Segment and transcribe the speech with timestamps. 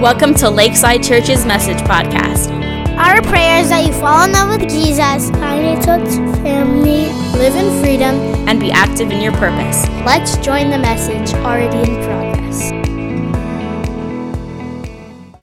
[0.00, 2.48] Welcome to Lakeside Church's Message Podcast.
[2.96, 6.08] Our prayer is that you fall in love with Jesus, find a church
[6.40, 8.14] family, live in freedom,
[8.48, 9.86] and be active in your purpose.
[10.06, 12.70] Let's join the message already in progress.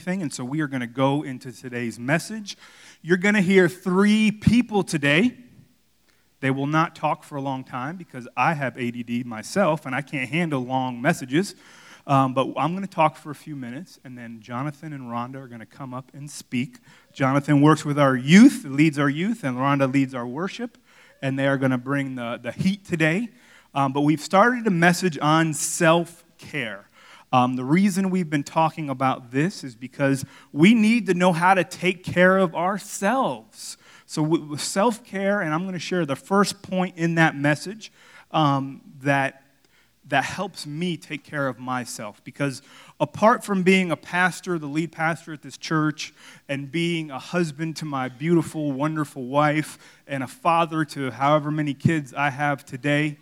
[0.08, 2.56] And so we are going to go into today's message.
[3.00, 5.38] You're going to hear three people today.
[6.40, 10.02] They will not talk for a long time because I have ADD myself and I
[10.02, 11.54] can't handle long messages.
[12.08, 15.36] Um, but I'm going to talk for a few minutes, and then Jonathan and Rhonda
[15.36, 16.78] are going to come up and speak.
[17.12, 20.78] Jonathan works with our youth, leads our youth, and Rhonda leads our worship,
[21.20, 23.28] and they are going to bring the, the heat today.
[23.74, 26.88] Um, but we've started a message on self care.
[27.30, 31.52] Um, the reason we've been talking about this is because we need to know how
[31.52, 33.76] to take care of ourselves.
[34.06, 37.92] So, self care, and I'm going to share the first point in that message
[38.30, 39.42] um, that
[40.08, 42.22] that helps me take care of myself.
[42.24, 42.62] Because
[42.98, 46.14] apart from being a pastor, the lead pastor at this church,
[46.48, 51.74] and being a husband to my beautiful, wonderful wife, and a father to however many
[51.74, 53.18] kids I have today,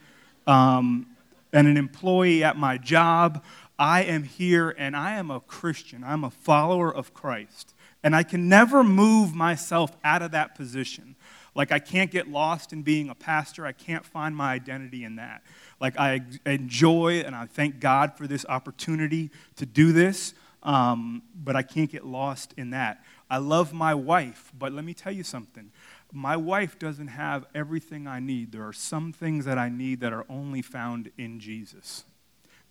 [0.46, 1.06] um,
[1.52, 3.42] and an employee at my job,
[3.78, 6.02] I am here and I am a Christian.
[6.04, 7.74] I'm a follower of Christ.
[8.02, 11.16] And I can never move myself out of that position.
[11.54, 15.16] Like, I can't get lost in being a pastor, I can't find my identity in
[15.16, 15.42] that.
[15.80, 21.54] Like, I enjoy and I thank God for this opportunity to do this, um, but
[21.54, 23.02] I can't get lost in that.
[23.28, 25.70] I love my wife, but let me tell you something.
[26.12, 28.52] My wife doesn't have everything I need.
[28.52, 32.04] There are some things that I need that are only found in Jesus.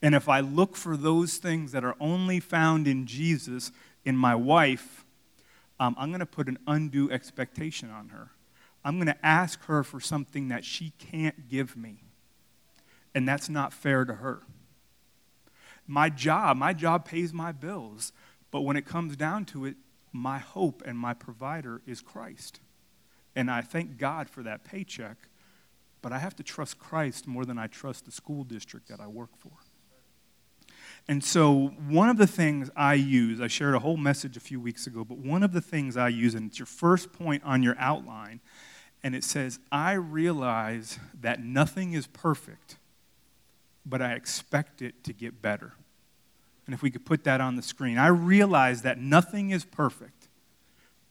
[0.01, 3.71] And if I look for those things that are only found in Jesus,
[4.03, 5.05] in my wife,
[5.79, 8.31] um, I'm going to put an undue expectation on her.
[8.83, 12.04] I'm going to ask her for something that she can't give me
[13.15, 14.41] and that's not fair to her.
[15.87, 18.11] My job, my job pays my bills,
[18.51, 19.77] but when it comes down to it,
[20.11, 22.59] my hope and my provider is Christ.
[23.35, 25.29] And I thank God for that paycheck,
[26.01, 29.07] but I have to trust Christ more than I trust the school district that I
[29.07, 29.51] work for.
[31.07, 34.59] And so, one of the things I use, I shared a whole message a few
[34.59, 37.61] weeks ago, but one of the things I use, and it's your first point on
[37.61, 38.39] your outline,
[39.03, 42.77] and it says, I realize that nothing is perfect
[43.85, 45.73] but I expect it to get better.
[46.65, 50.27] And if we could put that on the screen, I realize that nothing is perfect,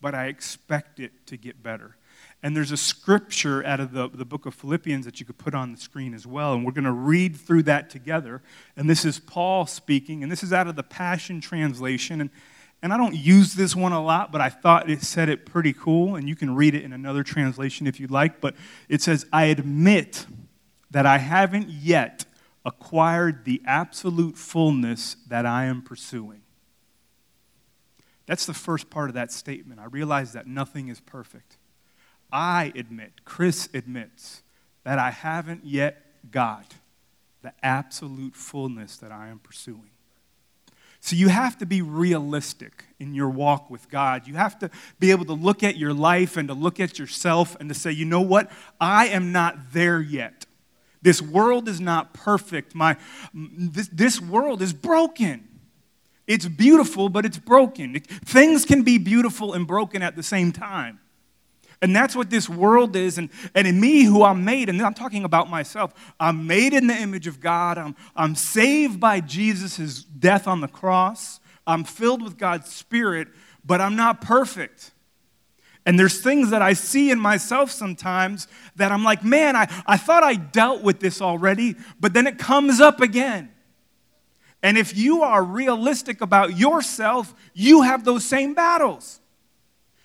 [0.00, 1.96] but I expect it to get better.
[2.42, 5.54] And there's a scripture out of the, the book of Philippians that you could put
[5.54, 6.52] on the screen as well.
[6.52, 8.42] And we're going to read through that together.
[8.76, 12.20] And this is Paul speaking, and this is out of the Passion Translation.
[12.20, 12.30] And,
[12.82, 15.72] and I don't use this one a lot, but I thought it said it pretty
[15.72, 16.16] cool.
[16.16, 18.42] And you can read it in another translation if you'd like.
[18.42, 18.56] But
[18.90, 20.26] it says, I admit
[20.90, 22.26] that I haven't yet
[22.64, 26.42] acquired the absolute fullness that I am pursuing.
[28.26, 29.80] That's the first part of that statement.
[29.80, 31.58] I realize that nothing is perfect.
[32.32, 34.42] I admit, Chris admits,
[34.84, 36.74] that I haven't yet got
[37.42, 39.90] the absolute fullness that I am pursuing.
[41.00, 44.26] So you have to be realistic in your walk with God.
[44.26, 47.54] You have to be able to look at your life and to look at yourself
[47.60, 48.50] and to say, you know what?
[48.80, 50.43] I am not there yet.
[51.04, 52.74] This world is not perfect.
[52.74, 52.96] My,
[53.34, 55.46] this, this world is broken.
[56.26, 58.00] It's beautiful, but it's broken.
[58.00, 60.98] Things can be beautiful and broken at the same time.
[61.82, 63.18] And that's what this world is.
[63.18, 66.86] And, and in me, who I'm made, and I'm talking about myself, I'm made in
[66.86, 67.76] the image of God.
[67.76, 71.38] I'm, I'm saved by Jesus' death on the cross.
[71.66, 73.28] I'm filled with God's Spirit,
[73.62, 74.92] but I'm not perfect.
[75.86, 79.96] And there's things that I see in myself sometimes that I'm like, man, I, I
[79.96, 83.50] thought I dealt with this already, but then it comes up again.
[84.62, 89.20] And if you are realistic about yourself, you have those same battles.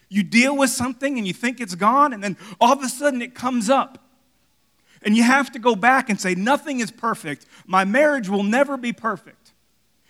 [0.10, 3.22] You deal with something and you think it's gone, and then all of a sudden
[3.22, 4.04] it comes up.
[5.02, 7.46] And you have to go back and say, Nothing is perfect.
[7.66, 9.54] My marriage will never be perfect.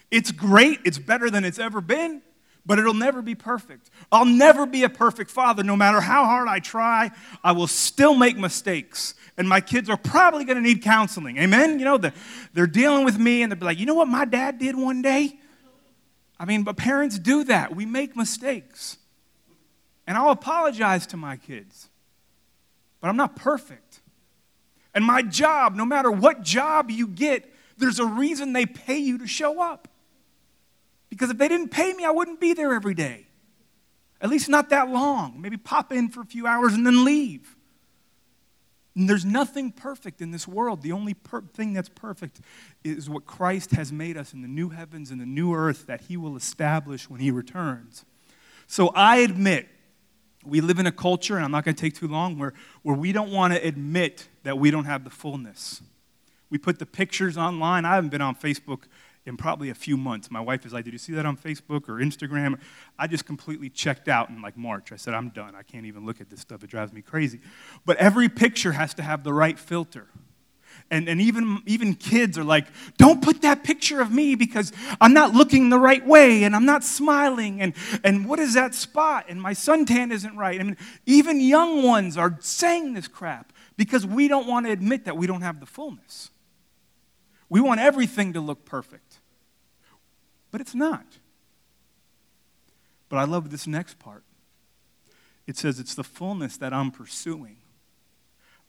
[0.10, 2.24] It's great, it's better than it's ever been,
[2.66, 3.90] but it'll never be perfect.
[4.12, 5.64] I'll never be a perfect father.
[5.64, 7.12] No matter how hard I try,
[7.44, 9.16] I will still make mistakes.
[9.38, 11.38] And my kids are probably going to need counseling.
[11.38, 11.80] Amen?
[11.80, 11.98] You know,
[12.54, 15.02] they're dealing with me and they'll be like, you know what my dad did one
[15.02, 15.40] day?
[16.40, 17.76] I mean, but parents do that.
[17.76, 18.98] We make mistakes.
[20.08, 21.90] And I'll apologize to my kids,
[23.02, 24.00] but I'm not perfect.
[24.96, 29.18] And my job, no matter what job you get, there's a reason they pay you
[29.20, 29.88] to show up.
[31.10, 33.28] Because if they didn't pay me, I wouldn't be there every day.
[34.22, 35.42] At least not that long.
[35.42, 37.56] Maybe pop in for a few hours and then leave.
[38.96, 40.82] And there's nothing perfect in this world.
[40.82, 42.42] The only per- thing that's perfect
[42.84, 46.02] is what Christ has made us in the new heavens and the new earth that
[46.02, 48.04] he will establish when he returns.
[48.68, 49.70] So I admit,
[50.46, 52.96] we live in a culture, and I'm not going to take too long, where, where
[52.96, 55.82] we don't want to admit that we don't have the fullness.
[56.50, 57.86] We put the pictures online.
[57.86, 58.84] I haven't been on Facebook
[59.26, 60.32] in probably a few months.
[60.32, 62.60] My wife is like, Did you see that on Facebook or Instagram?
[62.98, 64.92] I just completely checked out in like March.
[64.92, 65.56] I said, I'm done.
[65.56, 66.64] I can't even look at this stuff.
[66.64, 67.40] It drives me crazy.
[67.86, 70.08] But every picture has to have the right filter.
[70.92, 72.68] And, and even, even kids are like,
[72.98, 76.66] don't put that picture of me because I'm not looking the right way and I'm
[76.66, 77.62] not smiling.
[77.62, 77.74] And,
[78.04, 79.26] and what is that spot?
[79.30, 80.60] And my suntan isn't right.
[80.60, 85.06] I mean, even young ones are saying this crap because we don't want to admit
[85.06, 86.32] that we don't have the fullness.
[87.50, 89.20] We want everything to look perfect,
[90.52, 91.06] but it's not.
[93.10, 94.24] But I love this next part.
[95.48, 97.58] It says it's the fullness that I'm pursuing.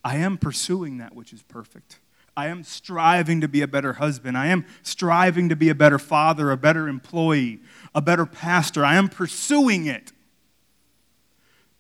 [0.03, 2.01] I am pursuing that which is perfect.
[2.35, 4.39] I am striving to be a better husband.
[4.39, 7.61] I am striving to be a better father, a better employee,
[7.95, 8.83] a better pastor.
[8.83, 10.13] I am pursuing it.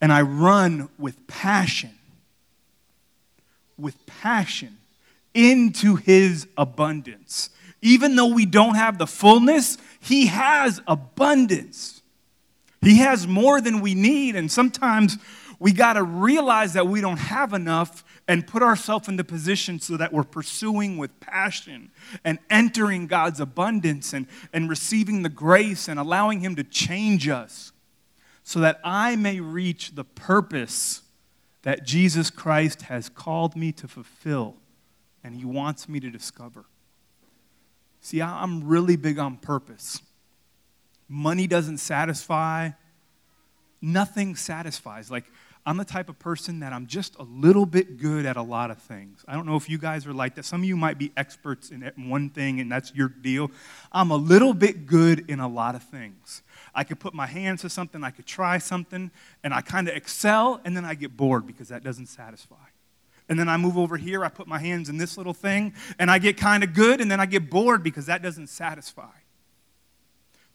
[0.02, 1.92] And I run with passion.
[3.78, 4.79] With passion
[5.34, 7.50] into his abundance.
[7.82, 12.02] Even though we don't have the fullness, he has abundance.
[12.82, 15.18] He has more than we need, and sometimes
[15.58, 19.78] we got to realize that we don't have enough and put ourselves in the position
[19.78, 21.90] so that we're pursuing with passion
[22.24, 27.72] and entering God's abundance and, and receiving the grace and allowing Him to change us
[28.42, 31.02] so that I may reach the purpose
[31.62, 34.56] that Jesus Christ has called me to fulfill
[35.24, 36.64] and He wants me to discover.
[38.00, 40.00] See, I'm really big on purpose.
[41.08, 42.70] Money doesn't satisfy,
[43.82, 45.10] nothing satisfies.
[45.10, 45.24] Like,
[45.66, 48.70] I'm the type of person that I'm just a little bit good at a lot
[48.70, 49.22] of things.
[49.28, 50.46] I don't know if you guys are like that.
[50.46, 53.50] Some of you might be experts in one thing and that's your deal.
[53.92, 56.42] I'm a little bit good in a lot of things.
[56.74, 59.10] I could put my hands to something, I could try something,
[59.44, 62.69] and I kind of excel, and then I get bored because that doesn't satisfy
[63.30, 66.10] and then I move over here, I put my hands in this little thing, and
[66.10, 69.12] I get kind of good, and then I get bored because that doesn't satisfy.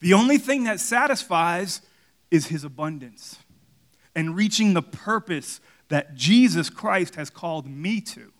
[0.01, 1.81] The only thing that satisfies
[2.29, 3.39] is His abundance
[4.13, 8.33] and reaching the purpose that Jesus Christ has called me to.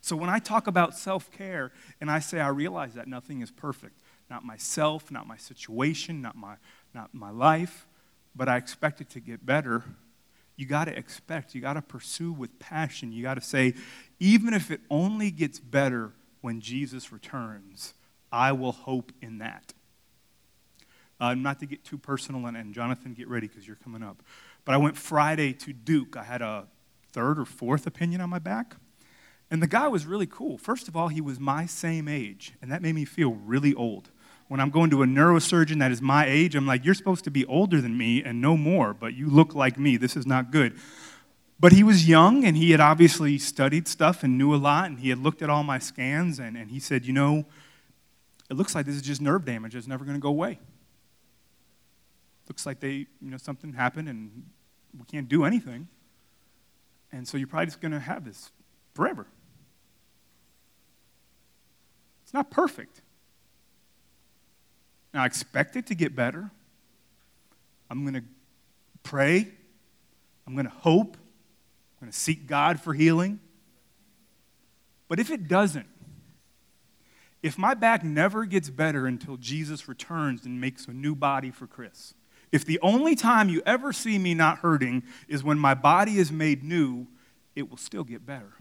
[0.00, 1.70] So when I talk about self care
[2.00, 4.00] and I say I realize that nothing is perfect,
[4.30, 6.54] not myself, not my situation, not my,
[6.94, 7.86] not my life,
[8.34, 9.84] but I expect it to get better
[10.56, 13.12] you got to expect, you got to pursue with passion.
[13.12, 13.74] You got to say,
[14.20, 17.94] even if it only gets better when Jesus returns,
[18.30, 19.72] I will hope in that.
[21.20, 24.22] Uh, not to get too personal, and, and Jonathan, get ready because you're coming up.
[24.64, 26.16] But I went Friday to Duke.
[26.16, 26.66] I had a
[27.12, 28.76] third or fourth opinion on my back.
[29.50, 30.58] And the guy was really cool.
[30.58, 34.10] First of all, he was my same age, and that made me feel really old
[34.48, 37.30] when I'm going to a neurosurgeon that is my age, I'm like, you're supposed to
[37.30, 39.96] be older than me and no more, but you look like me.
[39.96, 40.78] This is not good.
[41.58, 44.98] But he was young and he had obviously studied stuff and knew a lot, and
[44.98, 47.44] he had looked at all my scans, and, and he said, You know,
[48.50, 49.74] it looks like this is just nerve damage.
[49.74, 50.58] It's never going to go away.
[52.48, 54.44] Looks like they, you know, something happened and
[54.98, 55.88] we can't do anything.
[57.10, 58.50] And so you're probably just going to have this
[58.94, 59.26] forever.
[62.22, 63.00] It's not perfect.
[65.14, 66.50] Now, I expect it to get better.
[67.88, 68.24] I'm going to
[69.04, 69.48] pray.
[70.44, 71.16] I'm going to hope.
[71.16, 73.38] I'm going to seek God for healing.
[75.08, 75.86] But if it doesn't,
[77.44, 81.68] if my back never gets better until Jesus returns and makes a new body for
[81.68, 82.14] Chris,
[82.50, 86.32] if the only time you ever see me not hurting is when my body is
[86.32, 87.06] made new,
[87.54, 88.54] it will still get better.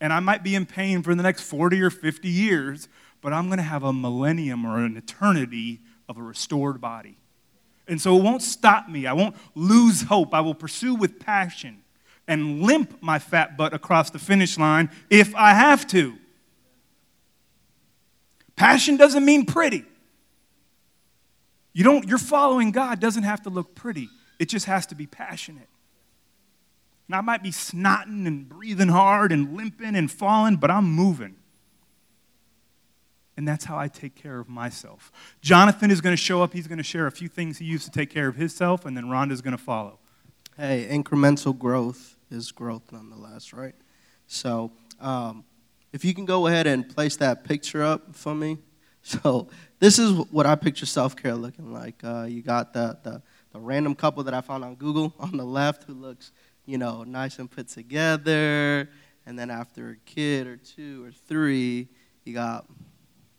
[0.00, 2.88] And I might be in pain for the next 40 or 50 years,
[3.20, 7.18] but I'm going to have a millennium or an eternity of a restored body.
[7.88, 9.06] And so it won't stop me.
[9.06, 10.34] I won't lose hope.
[10.34, 11.82] I will pursue with passion
[12.28, 16.16] and limp my fat butt across the finish line if I have to.
[18.54, 19.84] Passion doesn't mean pretty.
[21.72, 24.08] You don't, you're following God doesn't have to look pretty.
[24.38, 25.68] It just has to be passionate.
[27.08, 31.36] And I might be snotting and breathing hard and limping and falling, but I'm moving
[33.38, 35.12] and that's how I take care of myself.
[35.40, 36.52] Jonathan is going to show up.
[36.52, 38.96] He's going to share a few things he used to take care of himself, and
[38.96, 40.00] then Rhonda's going to follow.
[40.56, 43.76] Hey, incremental growth is growth nonetheless, right?
[44.26, 45.44] So, um,
[45.92, 48.58] if you can go ahead and place that picture up for me.
[49.00, 49.48] So,
[49.78, 52.02] this is what I picture self care looking like.
[52.02, 53.22] Uh, you got the, the,
[53.52, 56.32] the random couple that I found on Google on the left who looks,
[56.68, 58.88] you know, nice and put together
[59.24, 61.88] and then after a kid or two or three,
[62.24, 62.66] you got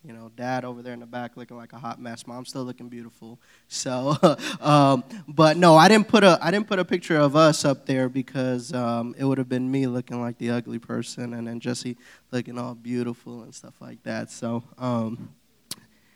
[0.03, 2.25] you know, dad over there in the back looking like a hot mess.
[2.25, 3.37] Mom still looking beautiful.
[3.67, 4.15] So,
[4.61, 7.85] um, but no, I didn't put a I didn't put a picture of us up
[7.85, 11.59] there because um, it would have been me looking like the ugly person, and then
[11.59, 11.97] Jesse
[12.31, 14.31] looking all beautiful and stuff like that.
[14.31, 15.29] So, um,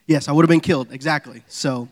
[0.08, 1.43] yes, I would have been killed exactly.
[1.48, 1.88] So.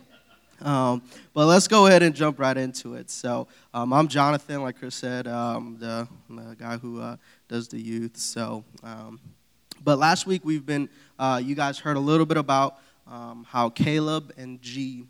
[0.62, 1.02] Um,
[1.34, 3.10] but let's go ahead and jump right into it.
[3.10, 7.80] So um, I'm Jonathan, like Chris said, um, the, the, guy who uh, does the
[7.80, 8.18] youth.
[8.18, 9.20] So, um,
[9.84, 12.78] but last week we've been uh, you guys heard a little bit about
[13.08, 15.06] um, how Caleb and G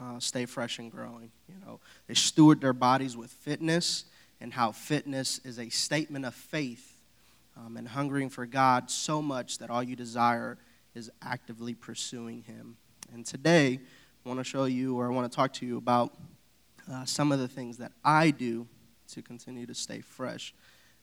[0.00, 1.30] uh, stay fresh and growing.
[1.48, 4.04] You know, they steward their bodies with fitness,
[4.40, 6.96] and how fitness is a statement of faith
[7.56, 10.56] um, and hungering for God so much that all you desire
[10.94, 12.76] is actively pursuing Him.
[13.12, 13.80] And today,
[14.30, 16.16] want to show you, or I want to talk to you about
[16.88, 18.68] uh, some of the things that I do
[19.08, 20.54] to continue to stay fresh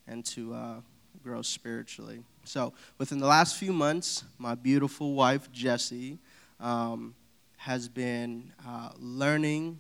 [0.08, 0.76] and to uh,
[1.22, 2.24] grow spiritually.
[2.46, 6.20] So, within the last few months, my beautiful wife, Jessie,
[6.62, 7.16] um,
[7.58, 9.80] has been uh, learning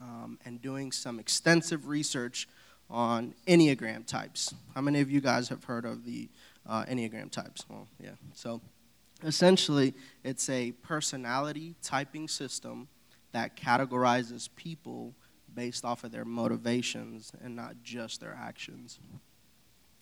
[0.00, 2.46] um, and doing some extensive research
[2.88, 4.54] on Enneagram types.
[4.76, 6.28] How many of you guys have heard of the
[6.64, 7.64] uh, Enneagram types?
[7.68, 8.10] Well, yeah.
[8.34, 8.60] So,
[9.24, 12.88] essentially, it's a personality typing system
[13.32, 15.14] that categorizes people
[15.54, 18.98] based off of their motivations and not just their actions.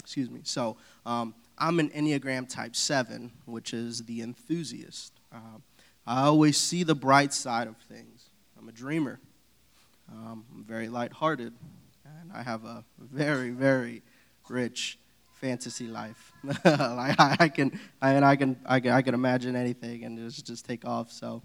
[0.00, 0.40] Excuse me.
[0.44, 5.12] So, um, I'm an Enneagram type 7, which is the enthusiast.
[5.32, 5.58] Uh,
[6.06, 8.30] I always see the bright side of things.
[8.58, 9.20] I'm a dreamer.
[10.10, 11.52] Um, I'm very lighthearted,
[12.04, 14.02] and I have a very, very
[14.48, 14.98] rich
[15.40, 16.32] fantasy life.
[16.44, 20.18] like I, I, can, I, and I can, I can, I can imagine anything and
[20.18, 21.10] just just take off.
[21.10, 21.42] So,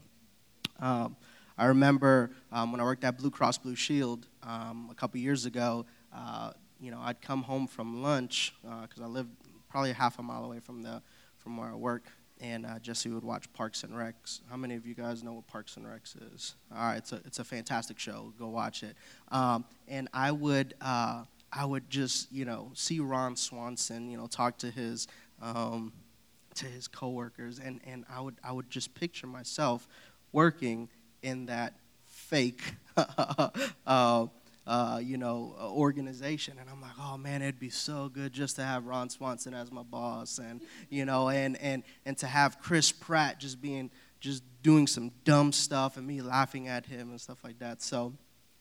[0.80, 1.16] um,
[1.58, 5.46] I remember um, when I worked at Blue Cross Blue Shield um, a couple years
[5.46, 5.86] ago.
[6.14, 9.30] Uh, you know, I'd come home from lunch because uh, I lived
[9.70, 11.02] probably half a mile away from the
[11.38, 12.04] from where I work,
[12.42, 14.42] and uh, Jesse would watch Parks and Recs.
[14.50, 16.56] How many of you guys know what Parks and Recs is?
[16.76, 18.34] All right, it's a it's a fantastic show.
[18.38, 18.98] Go watch it.
[19.32, 21.24] Um, and I would uh,
[21.56, 25.08] I would just you know see Ron Swanson you know talk to his
[25.42, 25.94] um,
[26.56, 29.88] to his coworkers, and and I would I would just picture myself
[30.32, 30.90] working
[31.22, 32.62] in that fake.
[33.88, 34.28] uh,
[34.68, 36.58] uh, you know, organization.
[36.60, 39.72] And I'm like, oh man, it'd be so good just to have Ron Swanson as
[39.72, 44.44] my boss, and you know, and and and to have Chris Pratt just being just
[44.64, 47.82] doing some dumb stuff and me laughing at him and stuff like that.
[47.82, 48.14] So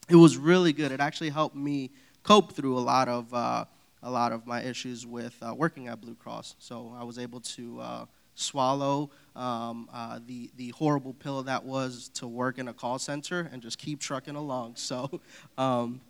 [0.08, 0.92] it was really good.
[0.92, 1.90] It actually helped me
[2.24, 3.64] cope through a lot of uh,
[4.02, 6.56] a lot of my issues with uh, working at Blue Cross.
[6.58, 8.04] So I was able to uh,
[8.34, 13.48] swallow um, uh, the, the horrible pill that was to work in a call center
[13.52, 14.74] and just keep trucking along.
[14.84, 15.20] So,
[15.56, 16.02] um,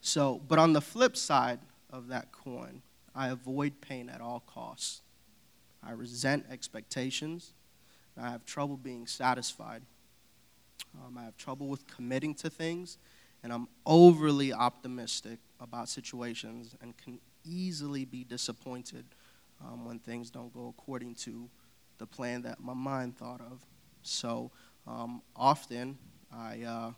[0.00, 1.58] so, but on the flip side
[1.90, 2.80] of that coin,
[3.14, 5.02] I avoid pain at all costs.
[5.82, 7.52] I resent expectations.
[8.18, 9.82] I have trouble being satisfied.
[10.94, 12.96] Um, I have trouble with committing to things,
[13.42, 19.04] and I'm overly optimistic about situations and can easily be disappointed
[19.60, 21.48] um, when things don't go according to
[21.98, 23.64] the plan that my mind thought of.
[24.02, 24.50] So
[24.86, 25.98] um, often
[26.32, 26.90] I, uh,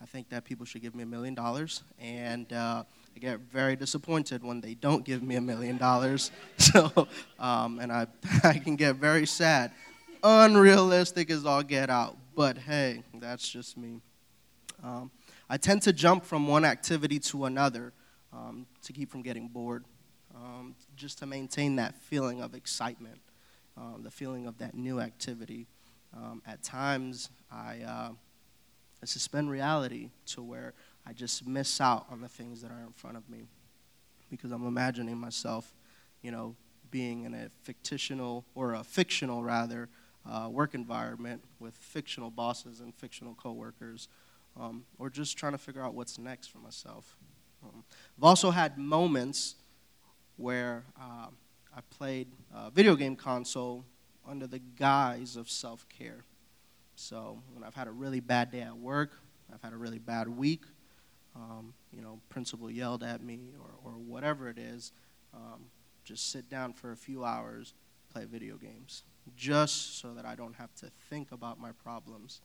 [0.00, 2.82] I think that people should give me a million dollars, and uh,
[3.14, 6.30] I get very disappointed when they don't give me a million dollars.
[6.58, 7.08] So,
[7.38, 8.06] um, and I,
[8.44, 9.72] I can get very sad.
[10.22, 14.00] Unrealistic as all get out, but hey, that's just me.
[14.82, 15.10] Um,
[15.52, 17.92] I tend to jump from one activity to another
[18.32, 19.84] um, to keep from getting bored
[20.34, 23.20] um, just to maintain that feeling of excitement,
[23.76, 25.66] um, the feeling of that new activity.
[26.16, 28.12] Um, at times, I, uh,
[29.02, 30.72] I suspend reality to where
[31.06, 33.42] I just miss out on the things that are in front of me
[34.30, 35.74] because I'm imagining myself,
[36.22, 36.56] you know,
[36.90, 39.90] being in a fictional or a fictional rather
[40.24, 44.08] uh, work environment with fictional bosses and fictional coworkers,
[44.58, 47.16] um, or just trying to figure out what's next for myself.
[47.62, 47.84] Um,
[48.18, 49.56] I've also had moments
[50.36, 51.26] where uh,
[51.74, 53.84] I played a video game console
[54.26, 56.24] under the guise of self care.
[56.94, 59.12] So when I've had a really bad day at work,
[59.52, 60.62] I've had a really bad week,
[61.34, 64.92] um, you know, principal yelled at me or, or whatever it is,
[65.34, 65.64] um,
[66.04, 67.74] just sit down for a few hours,
[68.12, 69.04] play video games,
[69.36, 72.40] just so that I don't have to think about my problems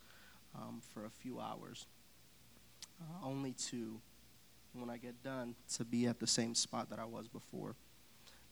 [0.56, 1.86] um, for a few hours,
[3.02, 4.00] uh, only to
[4.74, 7.76] when I get done to be at the same spot that I was before.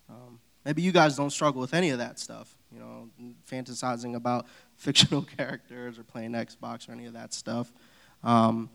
[0.09, 3.09] Um, maybe you guys don't struggle with any of that stuff, you know,
[3.49, 7.71] fantasizing about fictional characters or playing Xbox or any of that stuff.
[8.23, 8.69] Um,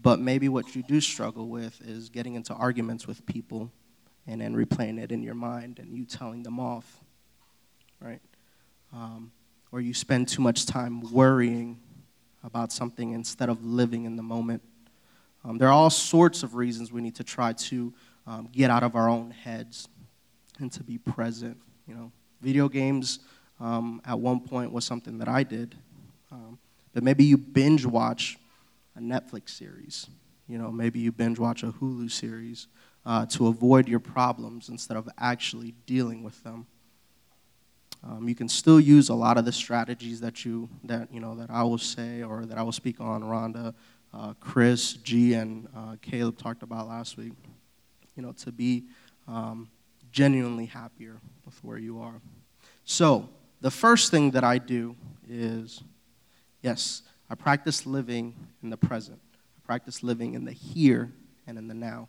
[0.00, 3.70] but maybe what you do struggle with is getting into arguments with people
[4.26, 7.00] and then replaying it in your mind and you telling them off,
[8.00, 8.20] right?
[8.92, 9.32] Um,
[9.70, 11.80] or you spend too much time worrying
[12.44, 14.62] about something instead of living in the moment.
[15.44, 17.92] Um, there are all sorts of reasons we need to try to
[18.26, 19.88] um, get out of our own heads
[20.58, 21.56] and to be present.
[21.86, 23.18] You know, video games
[23.60, 25.74] um, at one point was something that I did,
[26.30, 26.58] um,
[26.94, 28.38] but maybe you binge watch
[28.96, 30.06] a Netflix series.
[30.48, 32.68] You know, maybe you binge watch a Hulu series
[33.04, 36.66] uh, to avoid your problems instead of actually dealing with them.
[38.04, 41.36] Um, you can still use a lot of the strategies that you that you know
[41.36, 43.22] that I will say or that I will speak on.
[43.22, 43.74] Rhonda,
[44.14, 47.32] uh, Chris, G, and uh, Caleb talked about last week.
[48.16, 48.84] You know, to be
[49.26, 49.70] um,
[50.10, 52.20] genuinely happier with where you are.
[52.84, 53.28] So
[53.60, 54.96] the first thing that I do
[55.28, 55.82] is,
[56.60, 59.20] yes, I practice living in the present.
[59.34, 61.10] I practice living in the here
[61.46, 62.08] and in the now.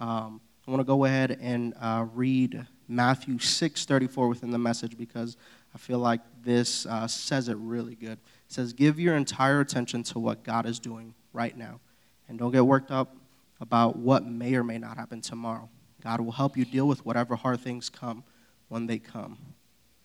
[0.00, 5.36] Um, I want to go ahead and uh, read Matthew 6:34 within the message because
[5.74, 8.18] I feel like this uh, says it really good.
[8.18, 11.80] It says, "Give your entire attention to what God is doing right now,
[12.28, 13.14] and don't get worked up
[13.60, 15.68] about what may or may not happen tomorrow.
[16.02, 18.24] God will help you deal with whatever hard things come
[18.68, 19.38] when they come."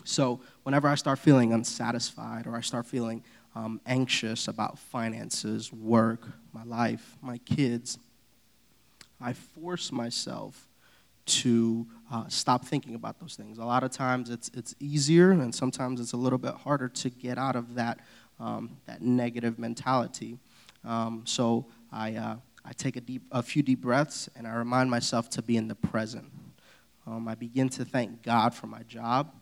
[0.03, 3.23] So, whenever I start feeling unsatisfied or I start feeling
[3.55, 7.97] um, anxious about finances, work, my life, my kids,
[9.19, 10.67] I force myself
[11.25, 13.57] to uh, stop thinking about those things.
[13.57, 17.09] A lot of times it's, it's easier, and sometimes it's a little bit harder to
[17.09, 17.99] get out of that,
[18.39, 20.39] um, that negative mentality.
[20.83, 22.35] Um, so I, uh,
[22.65, 25.67] I take a, deep, a few deep breaths and I remind myself to be in
[25.67, 26.31] the present.
[27.07, 29.33] Um, I begin to thank God for my job,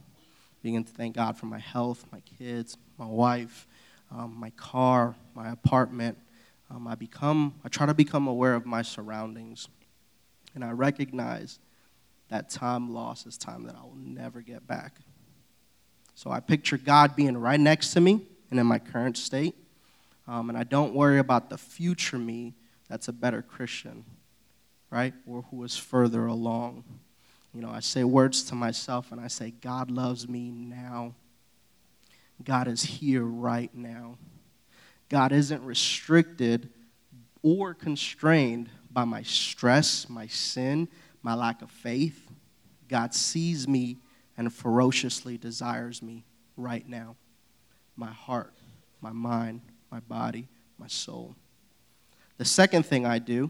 [0.61, 3.67] begin to thank God for my health, my kids, my wife,
[4.11, 6.17] um, my car, my apartment,
[6.71, 9.67] um, I become, I try to become aware of my surroundings.
[10.55, 11.59] And I recognize
[12.29, 14.95] that time lost is time that I will never get back.
[16.13, 19.55] So I picture God being right next to me and in my current state.
[20.29, 22.53] Um, and I don't worry about the future me
[22.87, 24.05] that's a better Christian,
[24.91, 25.15] right?
[25.25, 26.83] Or who is further along.
[27.51, 31.15] You know, I say words to myself and I say, God loves me now.
[32.43, 34.19] God is here right now.
[35.09, 36.69] God isn't restricted
[37.41, 40.89] or constrained by my stress, my sin,
[41.23, 42.29] my lack of faith.
[42.87, 43.97] God sees me
[44.37, 46.23] and ferociously desires me
[46.55, 47.15] right now.
[47.95, 48.53] My heart,
[49.01, 50.47] my mind, my body,
[50.77, 51.35] my soul.
[52.37, 53.49] The second thing I do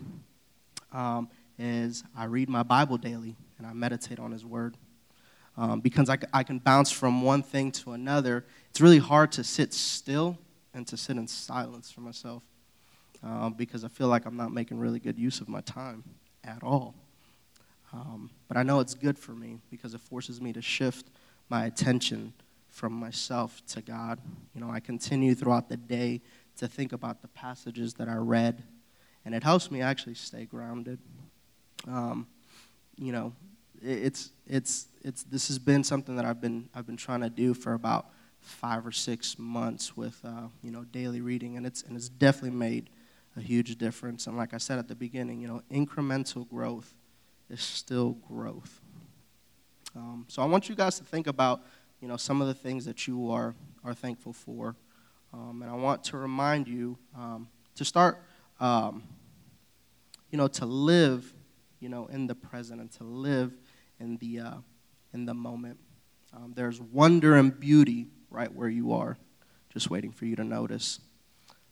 [0.92, 4.78] um, is I read my Bible daily and I meditate on His Word.
[5.58, 9.44] Um, because I, I can bounce from one thing to another, it's really hard to
[9.44, 10.38] sit still
[10.74, 12.44] and to sit in silence for myself
[13.26, 16.04] uh, because I feel like I'm not making really good use of my time
[16.44, 16.96] at all.
[17.92, 21.08] Um, but I know it's good for me because it forces me to shift
[21.50, 22.34] my attention
[22.80, 24.20] from myself to God.
[24.56, 26.22] You know, I continue throughout the day
[26.56, 28.64] to think about the passages that I read,
[29.26, 30.98] and it helps me actually stay grounded.
[31.90, 32.26] Um,
[32.98, 33.34] you know,
[33.82, 37.54] it's it's it's this has been something that I've been I've been trying to do
[37.54, 41.98] for about five or six months with uh, you know daily reading, and it's and
[41.98, 42.90] it's definitely made
[43.36, 44.26] a huge difference.
[44.26, 46.96] And like I said at the beginning, you know, incremental growth
[47.50, 48.80] is still growth.
[49.98, 51.62] Um, so I want you guys to think about
[52.02, 54.76] you know some of the things that you are are thankful for,
[55.34, 58.22] um, and I want to remind you um, to start
[58.60, 59.04] um,
[60.32, 61.34] you know to live
[61.80, 63.54] you know in the present and to live
[64.00, 64.58] in the uh,
[65.14, 65.80] in the moment.
[66.34, 69.18] Um, there's wonder and beauty right where you are,
[69.74, 71.00] just waiting for you to notice.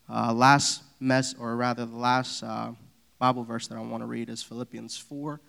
[0.10, 2.72] Uh, last mess, or rather, the last uh,
[3.20, 5.42] Bible verse that I want to read is Philippians 4,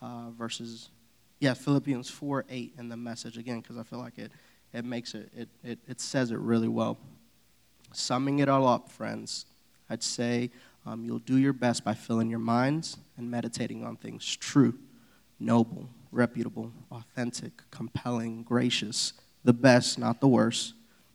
[0.00, 0.90] uh, verses,
[1.40, 4.32] yeah, Philippians 4 8 in the message again, because I feel like it,
[4.72, 6.98] it makes it, it, it, it says it really well.
[7.92, 9.46] Summing it all up, friends,
[9.88, 10.50] I'd say
[10.84, 14.78] um, you'll do your best by filling your minds and meditating on things true,
[15.40, 20.74] noble, reputable, authentic, compelling, gracious the best, not the worst,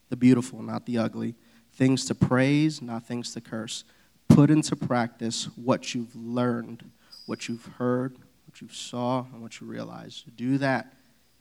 [0.09, 1.35] the beautiful, not the ugly,
[1.73, 3.83] things to praise, not things to curse.
[4.27, 6.89] Put into practice what you've learned,
[7.25, 8.17] what you've heard,
[8.53, 10.37] what you saw, and what you realized.
[10.37, 10.93] Do that,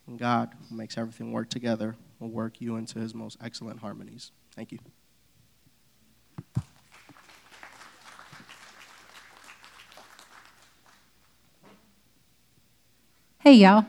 [0.06, 4.32] and God, makes everything work together, will work you into his most excellent harmonies.
[4.56, 4.78] Thank you.
[13.40, 13.84] Hey, y'all.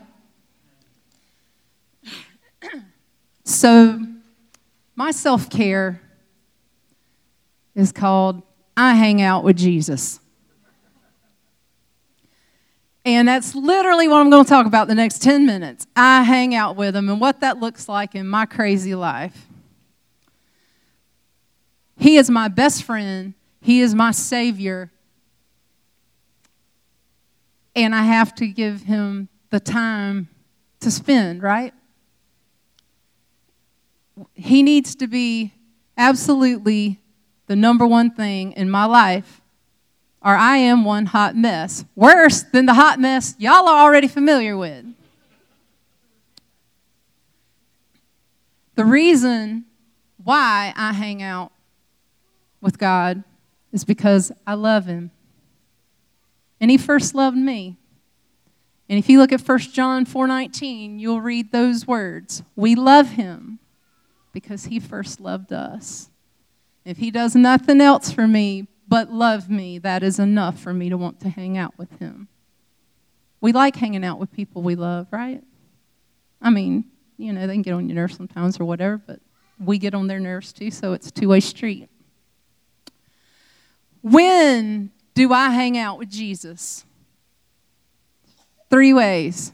[3.46, 4.00] So,
[4.96, 6.00] my self care
[7.74, 8.42] is called
[8.74, 10.18] I Hang Out with Jesus.
[13.04, 15.86] And that's literally what I'm going to talk about the next 10 minutes.
[15.94, 19.46] I hang out with him and what that looks like in my crazy life.
[21.98, 24.90] He is my best friend, he is my savior.
[27.76, 30.28] And I have to give him the time
[30.80, 31.74] to spend, right?
[34.34, 35.52] He needs to be
[35.96, 37.00] absolutely
[37.46, 39.40] the number one thing in my life,
[40.24, 41.84] or I am one hot mess.
[41.94, 44.86] Worse than the hot mess y'all are already familiar with.
[48.74, 49.66] The reason
[50.22, 51.52] why I hang out
[52.60, 53.22] with God
[53.70, 55.10] is because I love Him.
[56.60, 57.76] And He first loved me.
[58.88, 62.42] And if you look at 1 John 4:19, you'll read those words.
[62.54, 63.58] We love him
[64.32, 66.10] because he first loved us.
[66.84, 70.88] If he does nothing else for me but love me, that is enough for me
[70.88, 72.28] to want to hang out with him.
[73.40, 75.42] We like hanging out with people we love, right?
[76.40, 76.84] I mean,
[77.16, 79.18] you know, they can get on your nerves sometimes or whatever, but
[79.58, 81.88] we get on their nerves too, so it's a two way street.
[84.00, 86.84] When do I hang out with Jesus?
[88.70, 89.50] Three ways.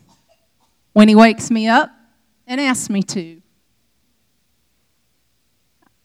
[0.92, 1.90] When he wakes me up
[2.46, 3.40] and asks me to.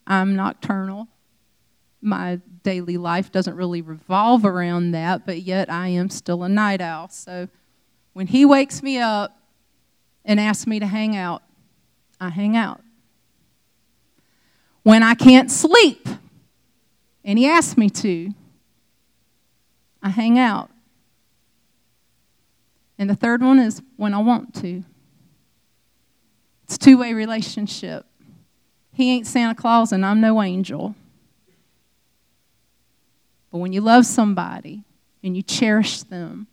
[0.08, 1.10] I'm nocturnal.
[2.06, 6.80] My daily life doesn't really revolve around that, but yet I am still a night
[6.80, 7.10] owl.
[7.10, 7.48] So
[8.14, 9.36] when he wakes me up
[10.24, 11.42] and asks me to hang out,
[12.22, 12.82] I hang out.
[14.84, 16.08] When I can't sleep
[17.24, 18.32] and he asks me to,
[20.04, 20.70] I hang out.
[23.00, 24.84] And the third one is when I want to.
[26.66, 28.06] It's a two way relationship.
[28.94, 30.96] He ain't Santa Claus and I'm no angel.
[33.56, 34.84] But when you love somebody
[35.24, 36.48] and you cherish them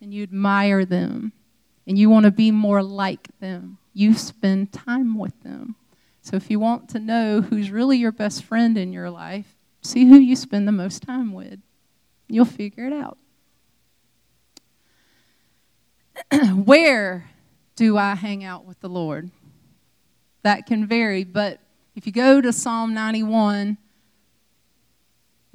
[0.00, 1.34] and you admire them
[1.86, 5.76] and you want to be more like them, you spend time with them.
[6.22, 10.06] So if you want to know who's really your best friend in your life, see
[10.06, 11.58] who you spend the most time with.
[12.26, 13.18] You'll figure it out.
[16.54, 17.28] Where
[17.74, 19.30] do I hang out with the Lord?
[20.42, 21.60] That can vary, but
[21.94, 23.76] if you go to Psalm 91,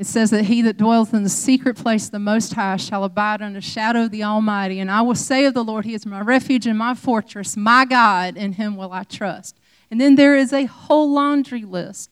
[0.01, 3.03] it says that he that dwelleth in the secret place of the Most High shall
[3.03, 4.79] abide under the shadow of the Almighty.
[4.79, 7.85] And I will say of the Lord, He is my refuge and my fortress, my
[7.85, 9.59] God, in Him will I trust.
[9.91, 12.09] And then there is a whole laundry list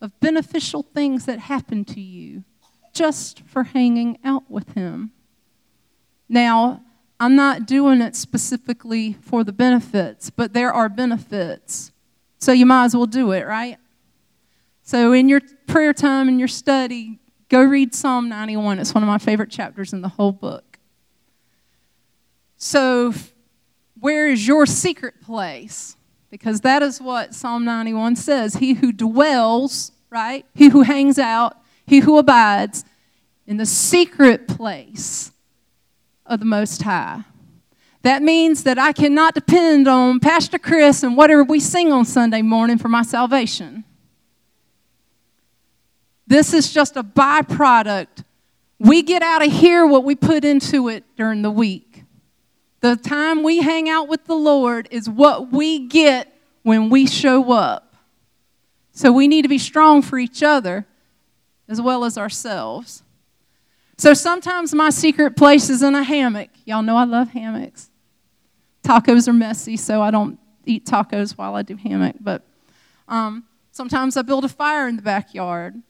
[0.00, 2.42] of beneficial things that happen to you
[2.92, 5.12] just for hanging out with Him.
[6.28, 6.82] Now,
[7.20, 11.92] I'm not doing it specifically for the benefits, but there are benefits.
[12.40, 13.78] So you might as well do it, right?
[14.84, 17.18] So in your prayer time and your study,
[17.48, 18.78] go read Psalm 91.
[18.78, 20.78] It's one of my favorite chapters in the whole book.
[22.58, 23.14] So,
[23.98, 25.96] where is your secret place?
[26.30, 28.56] Because that is what Psalm 91 says.
[28.56, 30.44] He who dwells, right?
[30.54, 32.84] He who hangs out, he who abides
[33.46, 35.32] in the secret place
[36.26, 37.24] of the Most High.
[38.02, 42.42] That means that I cannot depend on Pastor Chris and whatever we sing on Sunday
[42.42, 43.84] morning for my salvation.
[46.26, 48.24] This is just a byproduct.
[48.78, 52.04] We get out of here what we put into it during the week.
[52.80, 56.30] The time we hang out with the Lord is what we get
[56.62, 57.94] when we show up.
[58.92, 60.86] So we need to be strong for each other
[61.68, 63.02] as well as ourselves.
[63.96, 66.50] So sometimes my secret place is in a hammock.
[66.64, 67.90] Y'all know I love hammocks.
[68.82, 72.16] Tacos are messy, so I don't eat tacos while I do hammock.
[72.20, 72.42] But
[73.08, 75.80] um, sometimes I build a fire in the backyard.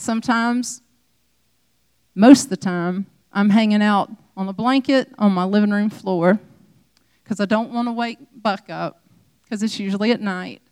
[0.00, 0.80] Sometimes,
[2.14, 6.40] most of the time, I'm hanging out on a blanket on my living room floor
[7.22, 9.02] because I don't want to wake Buck up
[9.42, 10.62] because it's usually at night.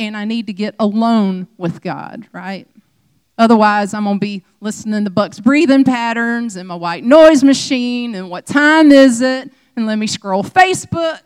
[0.00, 2.66] And I need to get alone with God, right?
[3.38, 8.16] Otherwise, I'm going to be listening to Buck's breathing patterns and my white noise machine
[8.16, 11.20] and what time is it, and let me scroll Facebook.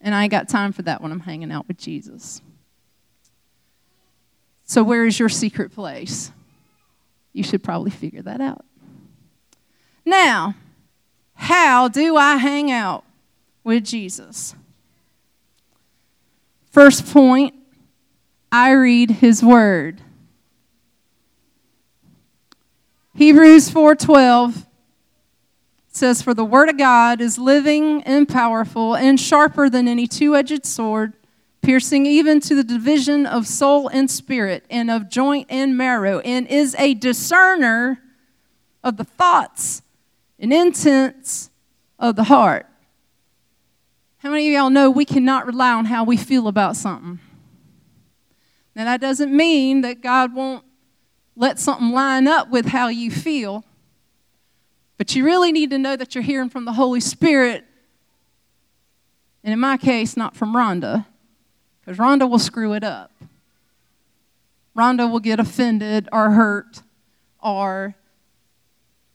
[0.00, 2.42] And I ain't got time for that when I'm hanging out with Jesus.
[4.68, 6.30] So, where is your secret place?
[7.32, 8.66] You should probably figure that out.
[10.04, 10.54] Now,
[11.34, 13.04] how do I hang out
[13.64, 14.54] with Jesus?
[16.70, 17.54] First point
[18.52, 20.02] I read his word.
[23.14, 24.66] Hebrews 4:12
[25.88, 30.66] says for the word of God is living and powerful and sharper than any two-edged
[30.66, 31.14] sword
[31.68, 36.46] piercing even to the division of soul and spirit and of joint and marrow and
[36.46, 38.02] is a discerner
[38.82, 39.82] of the thoughts
[40.38, 41.50] and intents
[41.98, 42.64] of the heart.
[44.16, 47.18] How many of y'all know we cannot rely on how we feel about something?
[48.74, 50.64] Now, that doesn't mean that God won't
[51.36, 53.62] let something line up with how you feel,
[54.96, 57.66] but you really need to know that you're hearing from the Holy Spirit.
[59.44, 61.04] And in my case, not from Rhonda,
[61.88, 63.10] because Rhonda will screw it up.
[64.76, 66.82] Rhonda will get offended or hurt
[67.42, 67.94] or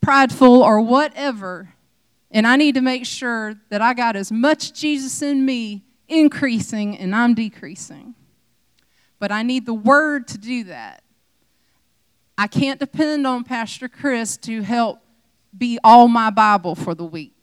[0.02, 1.76] prideful or whatever.
[2.32, 6.98] And I need to make sure that I got as much Jesus in me increasing
[6.98, 8.16] and I'm decreasing.
[9.20, 11.04] But I need the Word to do that.
[12.40, 15.00] I can't depend on Pastor Chris to help
[15.56, 17.43] be all my Bible for the week.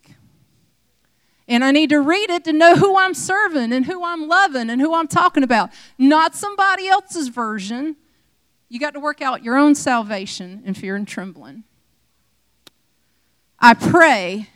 [1.51, 4.69] And I need to read it to know who I'm serving and who I'm loving
[4.69, 7.97] and who I'm talking about, not somebody else's version.
[8.69, 11.65] You got to work out your own salvation in fear and trembling.
[13.59, 14.47] I pray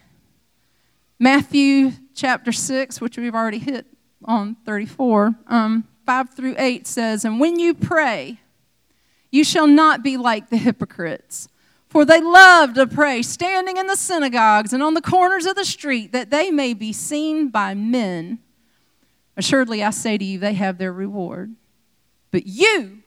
[1.19, 3.87] Matthew chapter 6, which we've already hit
[4.23, 8.39] on 34, um, 5 through 8 says, And when you pray,
[9.31, 11.49] you shall not be like the hypocrites,
[11.95, 15.63] for they love to pray standing in the synagogues and on the corners of the
[15.63, 18.37] street, that they may be seen by men.
[19.37, 21.55] Assuredly, I say to you, they have their reward.
[22.31, 22.97] But you,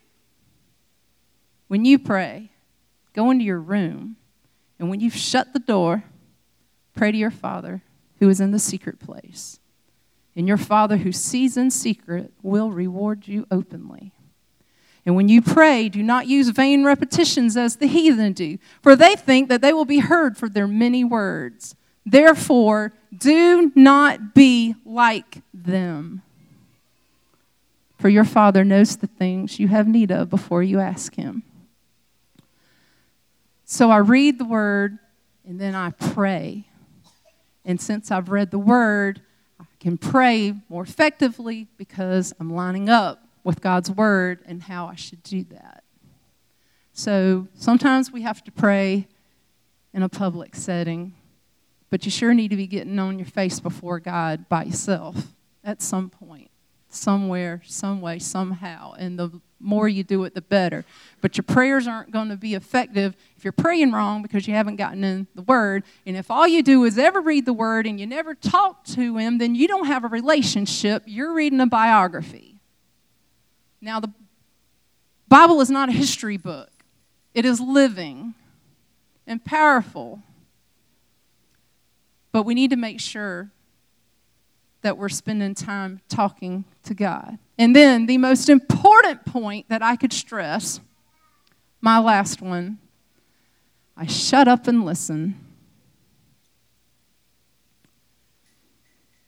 [1.67, 2.51] when you pray,
[3.13, 4.17] go into your room,
[4.79, 6.05] and when you've shut the door,
[6.95, 7.83] pray to your Father
[8.21, 9.61] who is in the secret place.
[10.35, 14.13] And your Father who sees in secret will reward you openly.
[15.09, 19.17] And when you pray, do not use vain repetitions as the heathen do, for they
[19.17, 21.75] think that they will be heard for their many words.
[22.05, 26.21] Therefore, do not be like them.
[27.99, 31.43] For your Father knows the things you have need of before you ask Him.
[33.65, 34.99] So I read the Word
[35.47, 36.67] and then I pray.
[37.65, 39.23] And since I've read the Word,
[39.59, 44.95] I can pray more effectively because I'm lining up with God's Word and how I
[44.95, 45.85] should do that.
[46.93, 49.07] So sometimes we have to pray
[49.95, 51.15] in a public setting,
[51.91, 55.29] but you sure need to be getting on your face before God by yourself
[55.63, 56.51] at some point,
[56.89, 58.95] somewhere, some way, somehow.
[58.99, 60.85] And the more you do it, the better.
[61.21, 64.77] But your prayers aren't going to be effective if you're praying wrong because you haven't
[64.77, 65.85] gotten in the Word.
[66.07, 69.17] And if all you do is ever read the Word and you never talk to
[69.17, 71.05] Him, then you don't have a relationship.
[71.07, 72.58] You're reading a biography.
[73.81, 74.13] Now, the
[75.29, 76.71] Bible is not a history book,
[77.35, 78.35] it is living
[79.27, 80.23] and powerful.
[82.31, 83.51] But we need to make sure
[84.83, 87.39] that we're spending time talking to God.
[87.59, 90.81] And then the most important point that I could stress,
[91.81, 92.79] my last one,
[93.97, 95.45] I shut up and listen.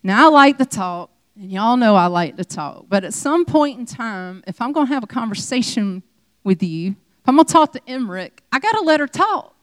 [0.02, 3.46] Now, I like to talk, and y'all know I like to talk, but at some
[3.46, 6.02] point in time, if I'm going to have a conversation
[6.44, 9.56] with you, if I'm going to talk to Emmerich, I got to let her talk.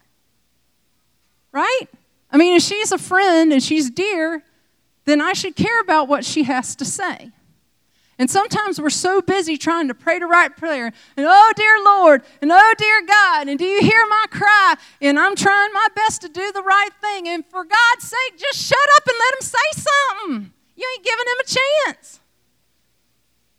[1.51, 1.85] Right?
[2.31, 4.43] I mean, if she's a friend and she's dear,
[5.05, 7.31] then I should care about what she has to say.
[8.17, 12.23] And sometimes we're so busy trying to pray the right prayer, and oh dear Lord,
[12.41, 14.73] and oh dear God, and do you hear my cry?
[14.99, 17.27] And I'm trying my best to do the right thing.
[17.27, 20.53] And for God's sake, just shut up and let him say something.
[20.77, 22.19] You ain't giving him a chance.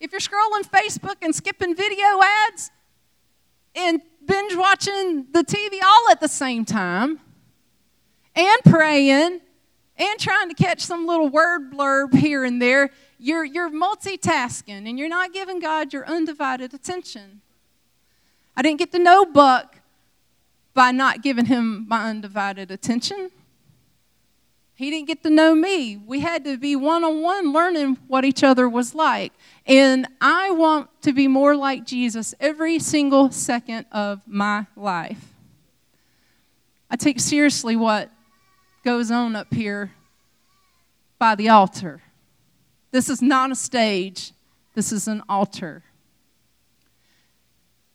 [0.00, 2.70] If you're scrolling Facebook and skipping video ads
[3.74, 7.20] and binge watching the TV all at the same time,
[8.36, 9.40] and praying,
[9.96, 14.96] and trying to catch some little word blurb here and there, you're, you're multitasking and
[14.96, 17.40] you're not giving God your undivided attention.
[18.56, 19.80] I didn't get to know Buck
[20.72, 23.32] by not giving him my undivided attention.
[24.78, 25.96] He didn't get to know me.
[25.96, 29.32] We had to be one on one learning what each other was like.
[29.66, 35.34] And I want to be more like Jesus every single second of my life.
[36.88, 38.12] I take seriously what
[38.84, 39.90] goes on up here
[41.18, 42.00] by the altar.
[42.92, 44.30] This is not a stage,
[44.76, 45.82] this is an altar.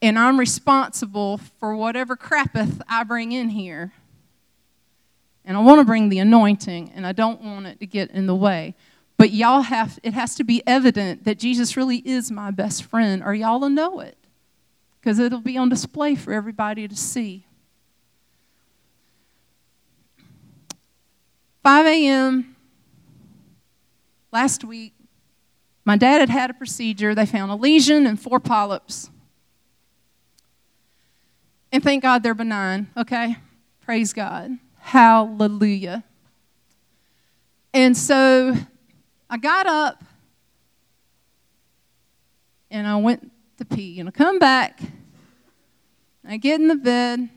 [0.02, 3.94] And I'm responsible for whatever crappeth I bring in here.
[5.46, 8.28] And I want to bring the anointing, and I don't want it to get in
[8.28, 8.76] the way.
[9.18, 13.24] But y'all have, it has to be evident that Jesus really is my best friend,
[13.24, 14.18] or y'all will know it.
[15.00, 17.46] Because it'll be on display for everybody to see.
[21.64, 22.56] 5 a.m.
[24.32, 24.94] last week,
[25.86, 27.14] my dad had had a procedure.
[27.14, 29.10] They found a lesion and four polyps.
[31.72, 33.38] And thank God they're benign, okay?
[33.82, 34.58] Praise God.
[34.84, 36.04] Hallelujah.
[37.74, 38.54] And so
[39.30, 40.04] I got up
[42.70, 44.00] and I went to pee.
[44.00, 44.82] And I come back,
[46.28, 47.30] I get in the bed, and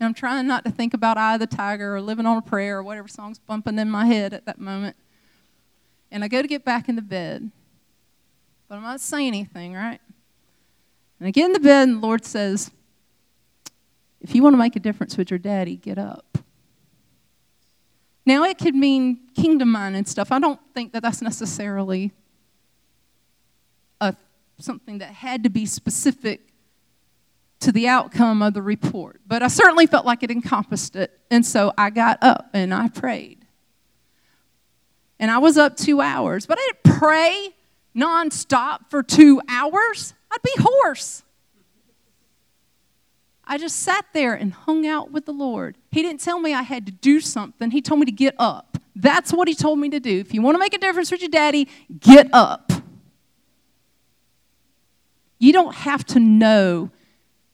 [0.00, 2.78] I'm trying not to think about Eye of the Tiger or Living on a Prayer
[2.78, 4.96] or whatever song's bumping in my head at that moment.
[6.10, 7.50] And I go to get back in the bed,
[8.68, 10.00] but I'm not saying anything, right?
[11.20, 12.70] And I get in the bed, and the Lord says,
[14.20, 16.38] If you want to make a difference with your daddy, get up.
[18.26, 20.32] Now, it could mean kingdom mind and stuff.
[20.32, 22.12] I don't think that that's necessarily
[24.00, 24.14] a,
[24.58, 26.48] something that had to be specific
[27.60, 31.18] to the outcome of the report, but I certainly felt like it encompassed it.
[31.30, 33.46] And so I got up and I prayed.
[35.18, 37.54] And I was up two hours, but I didn't pray
[37.96, 40.12] nonstop for two hours.
[40.30, 41.22] I'd be hoarse.
[43.46, 45.78] I just sat there and hung out with the Lord.
[45.92, 48.78] He didn't tell me I had to do something, He told me to get up.
[48.94, 50.18] That's what He told me to do.
[50.18, 51.68] If you want to make a difference with your daddy,
[52.00, 52.72] get up.
[55.38, 56.90] You don't have to know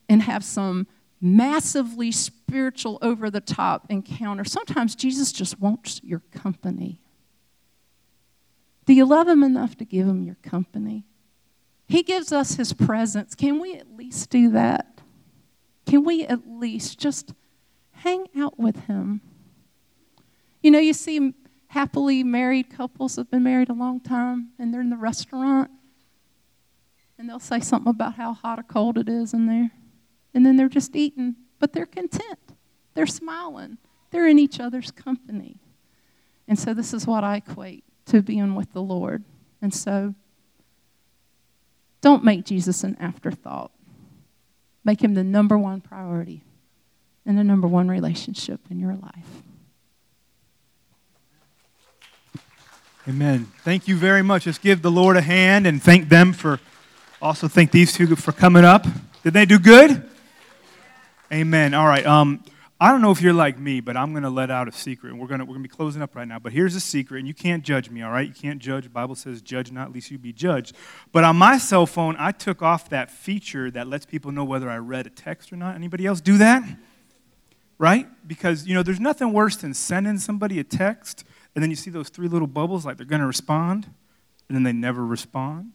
[0.07, 0.87] and have some
[1.19, 4.43] massively spiritual, over the top encounter.
[4.43, 6.99] Sometimes Jesus just wants your company.
[8.85, 11.05] Do you love Him enough to give Him your company?
[11.87, 13.33] He gives us His presence.
[13.33, 14.92] Can we at least do that?
[15.85, 17.33] Can we at least just
[17.91, 19.21] hang out with Him?
[20.61, 21.33] You know, you see
[21.67, 25.69] happily married couples have been married a long time and they're in the restaurant
[27.17, 29.71] and they'll say something about how hot or cold it is in there.
[30.33, 32.39] And then they're just eating, but they're content.
[32.93, 33.77] They're smiling.
[34.11, 35.59] They're in each other's company.
[36.47, 39.23] And so this is what I equate to being with the Lord.
[39.61, 40.15] And so
[42.01, 43.71] don't make Jesus an afterthought.
[44.83, 46.43] Make him the number one priority
[47.25, 49.43] and the number one relationship in your life.
[53.07, 53.51] Amen.
[53.63, 54.45] Thank you very much.
[54.45, 56.59] Let's give the Lord a hand and thank them for,
[57.21, 58.85] also thank these two for coming up.
[59.23, 60.09] Did they do good?
[61.31, 61.73] Amen.
[61.73, 62.05] All right.
[62.05, 62.43] Um,
[62.79, 65.11] I don't know if you're like me, but I'm going to let out a secret.
[65.11, 66.39] And we're going to we're going to be closing up right now.
[66.39, 68.27] But here's a secret, and you can't judge me, all right?
[68.27, 68.83] You can't judge.
[68.83, 70.75] The Bible says, judge not, least you be judged.
[71.11, 74.69] But on my cell phone, I took off that feature that lets people know whether
[74.69, 75.75] I read a text or not.
[75.75, 76.63] Anybody else do that?
[77.77, 78.07] Right?
[78.27, 81.23] Because, you know, there's nothing worse than sending somebody a text
[81.55, 83.85] and then you see those three little bubbles like they're going to respond,
[84.47, 85.73] and then they never respond,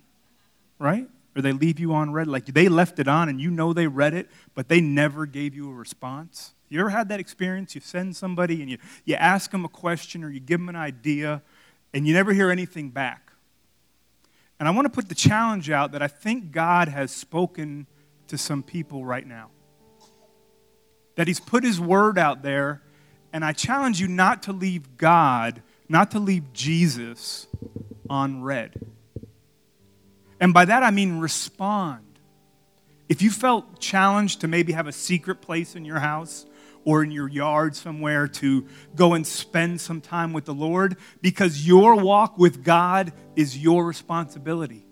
[0.79, 1.09] right?
[1.37, 4.13] Or they leave you on like they left it on and you know they read
[4.13, 6.55] it, but they never gave you a response.
[6.69, 7.75] You ever had that experience?
[7.75, 10.77] You send somebody and you, you ask them a question or you give them an
[10.77, 11.43] idea,
[11.95, 13.33] and you never hear anything back.
[14.59, 17.87] And I want to put the challenge out that I think God has spoken
[18.27, 19.51] to some people right now.
[21.15, 22.83] That He's put His word out there,
[23.33, 27.47] and I challenge you not to leave God not to leave Jesus
[28.11, 28.75] on read.
[30.41, 32.05] And by that I mean respond.
[33.09, 36.45] If you felt challenged to maybe have a secret place in your house
[36.89, 41.67] or in your yard somewhere to go and spend some time with the Lord, because
[41.67, 44.87] your walk with God is your responsibility.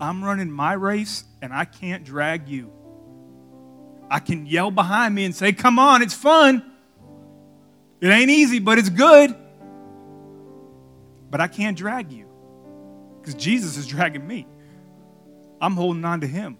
[0.00, 2.72] I'm running my race and I can't drag you.
[4.10, 6.64] I can yell behind me and say, Come on, it's fun.
[8.00, 9.36] It ain't easy, but it's good.
[11.30, 12.30] But I can't drag you
[13.20, 14.46] because Jesus is dragging me.
[15.60, 16.56] I'm holding on to him.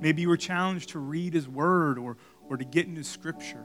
[0.00, 2.16] Maybe you were challenged to read his word or,
[2.48, 3.64] or to get into scripture.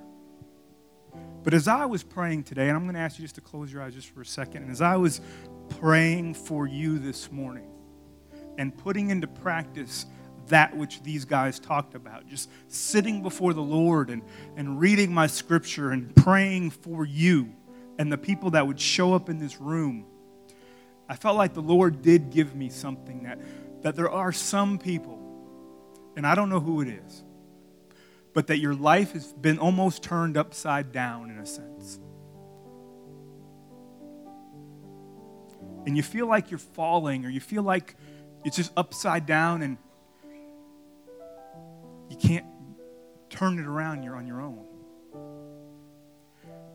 [1.44, 3.72] But as I was praying today, and I'm going to ask you just to close
[3.72, 5.22] your eyes just for a second, and as I was
[5.70, 7.70] praying for you this morning
[8.58, 10.06] and putting into practice
[10.50, 12.28] that which these guys talked about.
[12.28, 14.22] Just sitting before the Lord and,
[14.56, 17.54] and reading my scripture and praying for you
[17.98, 20.06] and the people that would show up in this room.
[21.08, 23.40] I felt like the Lord did give me something that,
[23.82, 25.19] that there are some people,
[26.20, 27.24] and I don't know who it is,
[28.34, 31.98] but that your life has been almost turned upside down in a sense.
[35.86, 37.96] And you feel like you're falling, or you feel like
[38.44, 39.78] it's just upside down and
[42.10, 42.46] you can't
[43.30, 44.66] turn it around you're on your own.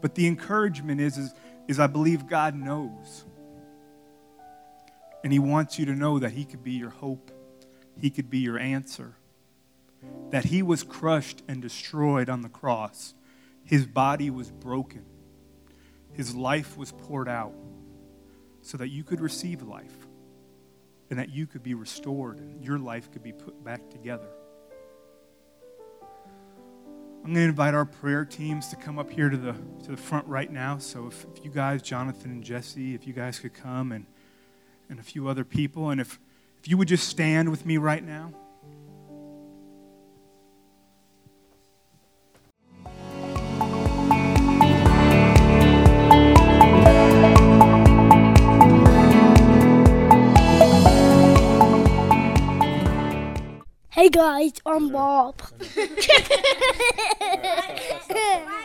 [0.01, 1.35] But the encouragement is, is,
[1.69, 3.27] is I believe God knows.
[5.23, 7.31] And He wants you to know that He could be your hope,
[8.01, 9.19] He could be your answer.
[10.31, 13.15] That He was crushed and destroyed on the cross,
[13.65, 15.05] His body was broken,
[16.13, 17.55] His life was poured out
[18.63, 20.07] so that you could receive life
[21.11, 24.29] and that you could be restored and your life could be put back together.
[27.25, 29.97] I'm going to invite our prayer teams to come up here to the, to the
[29.97, 30.77] front right now.
[30.77, 34.05] So if, if you guys, Jonathan and Jesse, if you guys could come and,
[34.91, 36.19] and a few other people, and if,
[36.59, 38.33] if you would just stand with me right now.
[54.15, 55.43] Guys, I'm Bob.